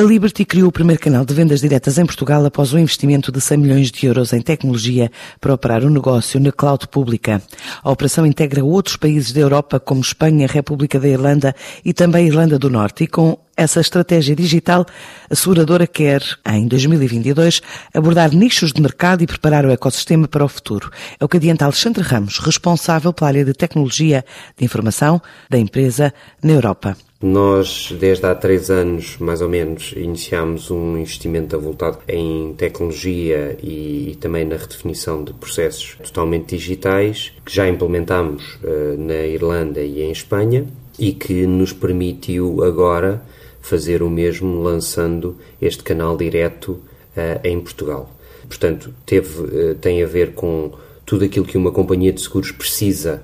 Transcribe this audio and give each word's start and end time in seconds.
A 0.00 0.02
Liberty 0.02 0.46
criou 0.46 0.70
o 0.70 0.72
primeiro 0.72 0.98
canal 0.98 1.26
de 1.26 1.34
vendas 1.34 1.60
diretas 1.60 1.98
em 1.98 2.06
Portugal 2.06 2.42
após 2.46 2.72
o 2.72 2.78
investimento 2.78 3.30
de 3.30 3.38
100 3.38 3.58
milhões 3.58 3.90
de 3.90 4.06
euros 4.06 4.32
em 4.32 4.40
tecnologia 4.40 5.12
para 5.38 5.52
operar 5.52 5.84
o 5.84 5.90
negócio 5.90 6.40
na 6.40 6.50
cloud 6.50 6.88
pública. 6.88 7.42
A 7.82 7.90
operação 7.90 8.24
integra 8.24 8.64
outros 8.64 8.96
países 8.96 9.30
da 9.30 9.40
Europa, 9.40 9.78
como 9.78 10.00
Espanha, 10.00 10.46
República 10.46 10.98
da 10.98 11.06
Irlanda 11.06 11.54
e 11.84 11.92
também 11.92 12.26
Irlanda 12.26 12.58
do 12.58 12.70
Norte, 12.70 13.04
e 13.04 13.06
com 13.06 13.38
essa 13.54 13.78
estratégia 13.78 14.34
digital, 14.34 14.86
a 15.28 15.34
seguradora 15.34 15.86
quer, 15.86 16.22
em 16.46 16.66
2022, 16.66 17.60
abordar 17.92 18.34
nichos 18.34 18.72
de 18.72 18.80
mercado 18.80 19.22
e 19.22 19.26
preparar 19.26 19.66
o 19.66 19.70
ecossistema 19.70 20.26
para 20.26 20.42
o 20.42 20.48
futuro. 20.48 20.90
É 21.20 21.24
o 21.26 21.28
que 21.28 21.36
adianta 21.36 21.66
Alexandre 21.66 22.02
Ramos, 22.02 22.38
responsável 22.38 23.12
pela 23.12 23.28
área 23.28 23.44
de 23.44 23.52
tecnologia 23.52 24.24
de 24.56 24.64
informação 24.64 25.20
da 25.50 25.58
empresa 25.58 26.14
na 26.42 26.52
Europa. 26.52 26.96
Nós, 27.22 27.94
desde 28.00 28.24
há 28.24 28.34
três 28.34 28.70
anos, 28.70 29.18
mais 29.18 29.42
ou 29.42 29.48
menos, 29.48 29.92
iniciámos 29.94 30.70
um 30.70 30.96
investimento 30.96 31.54
avultado 31.54 31.98
em 32.08 32.54
tecnologia 32.54 33.58
e, 33.62 34.12
e 34.12 34.14
também 34.14 34.46
na 34.46 34.56
redefinição 34.56 35.22
de 35.22 35.34
processos 35.34 35.98
totalmente 36.02 36.56
digitais, 36.56 37.30
que 37.44 37.54
já 37.54 37.68
implementámos 37.68 38.54
uh, 38.64 38.96
na 38.96 39.26
Irlanda 39.26 39.82
e 39.82 40.00
em 40.00 40.10
Espanha 40.10 40.66
e 40.98 41.12
que 41.12 41.46
nos 41.46 41.74
permitiu 41.74 42.64
agora 42.64 43.22
fazer 43.60 44.02
o 44.02 44.08
mesmo 44.08 44.62
lançando 44.62 45.36
este 45.60 45.82
canal 45.82 46.16
direto 46.16 46.70
uh, 46.70 47.38
em 47.44 47.60
Portugal. 47.60 48.10
Portanto, 48.48 48.94
teve, 49.04 49.42
uh, 49.42 49.74
tem 49.74 50.02
a 50.02 50.06
ver 50.06 50.32
com 50.32 50.72
tudo 51.04 51.26
aquilo 51.26 51.44
que 51.44 51.58
uma 51.58 51.70
companhia 51.70 52.14
de 52.14 52.22
seguros 52.22 52.50
precisa 52.50 53.22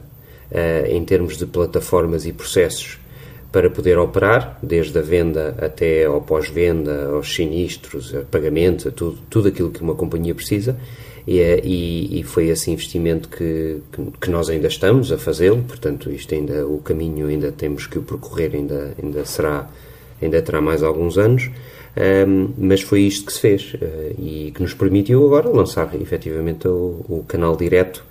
em 0.89 1.05
termos 1.05 1.37
de 1.37 1.45
plataformas 1.45 2.25
e 2.25 2.33
processos 2.33 3.01
para 3.57 3.71
poder 3.71 3.97
operar, 3.97 4.59
desde 4.63 4.99
a 4.99 5.01
venda 5.01 5.57
até 5.59 6.05
ao 6.05 6.21
pós-venda, 6.21 7.07
aos 7.07 7.35
sinistros, 7.35 8.15
a 8.15 8.21
pagamentos, 8.21 8.87
a 8.87 8.91
tudo, 8.91 9.17
tudo 9.31 9.49
aquilo 9.49 9.71
que 9.71 9.81
uma 9.81 9.95
companhia 9.95 10.35
precisa. 10.35 10.77
E, 11.27 11.41
é, 11.41 11.63
e, 11.65 12.21
e 12.21 12.23
foi 12.23 12.49
esse 12.49 12.71
investimento 12.71 13.31
que, 13.31 13.79
que, 13.91 14.11
que 14.21 14.31
nós 14.31 14.51
ainda 14.51 14.67
estamos 14.67 15.11
a 15.11 15.17
fazê-lo, 15.17 15.63
portanto, 15.63 16.11
isto 16.11 16.35
ainda, 16.35 16.67
o 16.67 16.81
caminho 16.81 17.29
ainda 17.29 17.51
temos 17.51 17.87
que 17.87 17.99
o 17.99 18.03
percorrer, 18.03 18.51
ainda, 18.53 18.93
ainda 19.03 19.25
será, 19.25 19.71
ainda 20.21 20.43
terá 20.43 20.61
mais 20.61 20.83
alguns 20.83 21.17
anos. 21.17 21.51
Um, 22.29 22.51
mas 22.59 22.83
foi 22.83 23.05
isto 23.05 23.25
que 23.25 23.33
se 23.33 23.41
fez 23.41 23.73
uh, 23.73 24.21
e 24.21 24.53
que 24.55 24.61
nos 24.61 24.75
permitiu 24.75 25.25
agora 25.25 25.49
lançar 25.49 25.95
efetivamente 25.99 26.69
o, 26.69 27.07
o 27.09 27.25
canal 27.27 27.57
direto 27.57 28.05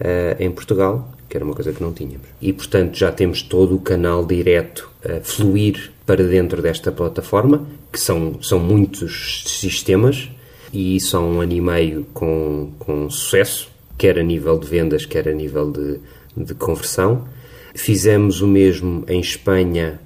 uh, 0.00 0.42
em 0.42 0.50
Portugal 0.50 1.06
que 1.28 1.36
era 1.36 1.44
uma 1.44 1.54
coisa 1.54 1.72
que 1.72 1.82
não 1.82 1.92
tínhamos. 1.92 2.26
E, 2.40 2.52
portanto, 2.52 2.96
já 2.96 3.10
temos 3.10 3.42
todo 3.42 3.74
o 3.74 3.80
canal 3.80 4.24
direto 4.24 4.90
a 5.04 5.20
fluir 5.20 5.92
para 6.04 6.24
dentro 6.24 6.62
desta 6.62 6.92
plataforma, 6.92 7.66
que 7.92 7.98
são, 7.98 8.40
são 8.42 8.58
muitos 8.58 9.44
sistemas, 9.46 10.28
e 10.72 11.00
só 11.00 11.20
um 11.20 11.40
ano 11.40 11.52
e 11.52 11.60
meio 11.60 12.06
com, 12.12 12.72
com 12.78 13.08
sucesso, 13.10 13.70
quer 13.96 14.18
a 14.18 14.22
nível 14.22 14.58
de 14.58 14.66
vendas, 14.66 15.06
quer 15.06 15.28
a 15.28 15.32
nível 15.32 15.70
de, 15.70 16.00
de 16.36 16.54
conversão. 16.54 17.26
Fizemos 17.74 18.40
o 18.40 18.46
mesmo 18.46 19.04
em 19.08 19.20
Espanha 19.20 20.00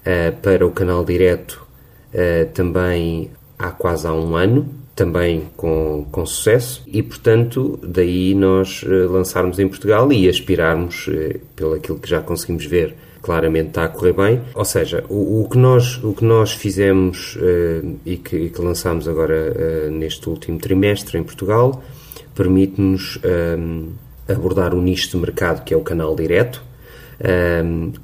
uh, 0.00 0.36
para 0.40 0.66
o 0.66 0.70
canal 0.70 1.04
direto 1.04 1.66
uh, 2.14 2.50
também 2.52 3.30
há 3.58 3.70
quase 3.70 4.06
há 4.06 4.12
um 4.12 4.36
ano, 4.36 4.68
também 5.00 5.48
com, 5.56 6.06
com 6.12 6.26
sucesso 6.26 6.82
e, 6.86 7.02
portanto, 7.02 7.80
daí 7.82 8.34
nós 8.34 8.82
uh, 8.82 9.10
lançarmos 9.10 9.58
em 9.58 9.66
Portugal 9.66 10.12
e 10.12 10.28
aspirarmos, 10.28 11.06
uh, 11.08 11.40
pelo 11.56 11.72
aquilo 11.72 11.98
que 11.98 12.06
já 12.06 12.20
conseguimos 12.20 12.66
ver, 12.66 12.94
claramente 13.22 13.68
está 13.68 13.84
a 13.84 13.88
correr 13.88 14.12
bem. 14.12 14.42
Ou 14.54 14.64
seja, 14.64 15.02
o, 15.08 15.40
o 15.40 15.48
que, 15.48 15.56
nós, 15.56 16.04
o 16.04 16.12
que 16.12 16.22
nós 16.22 16.52
fizemos 16.52 17.36
uh, 17.36 17.96
e, 18.04 18.18
que, 18.18 18.36
e, 18.36 18.50
que, 18.50 18.60
lançamos 18.60 19.08
agora 19.08 19.88
neste 19.88 20.28
último 20.28 20.58
trimestre 20.58 21.16
em 21.16 21.22
Portugal 21.22 21.82
permite-nos 22.34 23.18
abordar 24.28 24.74
um 24.74 24.82
nicho 24.82 25.10
de 25.10 25.16
mercado 25.16 25.64
que 25.64 25.74
é 25.74 25.76
o 25.76 25.80
canal 25.80 26.14
direto, 26.14 26.62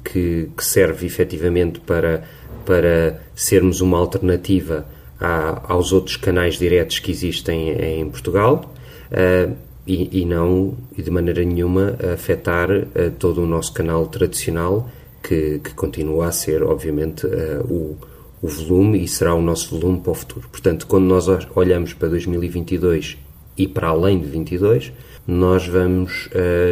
que, 0.03 0.49
que 0.55 0.65
serve 0.65 1.07
efetivamente 1.07 1.79
para, 1.79 2.23
para 2.65 3.21
sermos 3.35 3.81
uma 3.81 3.97
alternativa 3.97 4.85
aos 5.19 5.91
outros 5.91 6.15
canais 6.15 6.57
diretos 6.57 6.99
que 6.99 7.11
existem 7.11 7.69
em 7.71 8.09
Portugal 8.09 8.73
uh, 9.11 9.55
e, 9.85 10.21
e, 10.21 10.25
não, 10.25 10.75
e 10.97 11.01
de 11.01 11.09
maneira 11.09 11.43
nenhuma, 11.43 11.95
afetar 12.13 12.69
uh, 12.69 12.85
todo 13.17 13.41
o 13.41 13.47
nosso 13.47 13.73
canal 13.73 14.05
tradicional, 14.07 14.89
que, 15.23 15.59
que 15.59 15.73
continua 15.73 16.27
a 16.27 16.31
ser, 16.31 16.61
obviamente, 16.61 17.25
uh, 17.25 17.63
o, 17.63 17.97
o 18.41 18.47
volume 18.47 19.03
e 19.03 19.07
será 19.07 19.33
o 19.33 19.41
nosso 19.41 19.79
volume 19.79 19.99
para 20.01 20.11
o 20.11 20.15
futuro. 20.15 20.47
Portanto, 20.49 20.85
quando 20.85 21.05
nós 21.05 21.27
olhamos 21.55 21.93
para 21.93 22.09
2022 22.09 23.17
e 23.57 23.67
para 23.67 23.87
além 23.87 24.19
de 24.19 24.27
22, 24.27 24.91
nós 25.25 25.67
vamos 25.67 26.29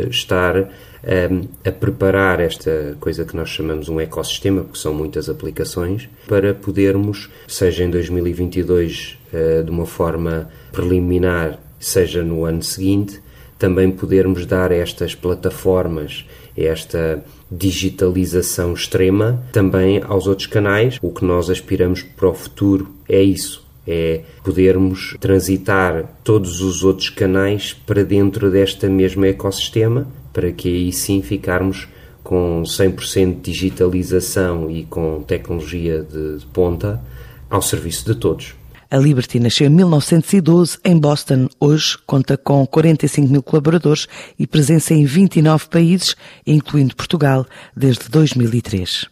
estar 0.09 0.69
ehm, 1.05 1.43
a 1.63 1.71
preparar 1.71 2.39
esta 2.39 2.95
coisa 2.99 3.25
que 3.25 3.35
nós 3.35 3.49
chamamos 3.49 3.89
um 3.89 3.99
ecossistema, 3.99 4.63
porque 4.63 4.79
são 4.79 4.93
muitas 4.93 5.29
aplicações, 5.29 6.09
para 6.27 6.53
podermos, 6.53 7.29
seja 7.47 7.83
em 7.83 7.89
2022 7.89 9.17
uh, 9.31 9.35
eh, 9.35 9.63
de 9.63 9.71
uma 9.71 9.85
forma 9.85 10.49
preliminar, 10.71 11.59
seja 11.79 12.23
no 12.23 12.45
ano 12.45 12.63
seguinte, 12.63 13.21
também 13.57 13.91
podermos 13.91 14.45
dar 14.45 14.71
estas 14.71 15.15
plataformas, 15.15 16.25
esta 16.57 17.23
digitalização 17.51 18.73
extrema 18.73 19.43
também 19.51 20.01
aos 20.03 20.27
outros 20.27 20.47
canais. 20.47 20.97
O 21.01 21.11
que 21.11 21.23
nós 21.23 21.49
aspiramos 21.49 22.01
para 22.01 22.29
o 22.29 22.33
futuro 22.33 22.89
é 23.07 23.21
isso 23.21 23.65
é 23.87 24.21
podermos 24.43 25.15
transitar 25.19 26.05
todos 26.23 26.61
os 26.61 26.83
outros 26.83 27.09
canais 27.09 27.73
para 27.73 28.03
dentro 28.03 28.49
desta 28.49 28.89
mesma 28.89 29.27
ecossistema, 29.27 30.07
para 30.35 30.51
que 30.51 30.67
aí 30.67 30.91
sim 30.91 31.21
ficarmos 31.21 31.87
com 32.21 32.61
100% 32.63 33.35
de 33.35 33.51
digitalização 33.53 34.69
e 34.69 34.83
com 34.83 35.23
tecnologia 35.23 36.03
de 36.03 36.45
ponta 36.47 37.01
ao 37.49 37.61
serviço 37.61 38.05
de 38.05 38.15
todos. 38.19 38.53
A 38.91 38.97
Liberty 38.97 39.39
nasceu 39.39 39.67
em 39.67 39.69
1912 39.69 40.77
em 40.83 40.97
Boston. 40.97 41.47
Hoje 41.59 41.97
conta 42.05 42.37
com 42.37 42.67
45 42.67 43.31
mil 43.31 43.41
colaboradores 43.41 44.07
e 44.37 44.45
presença 44.45 44.93
em 44.93 45.05
29 45.05 45.67
países, 45.69 46.15
incluindo 46.45 46.95
Portugal, 46.95 47.45
desde 47.75 48.09
2003. 48.09 49.03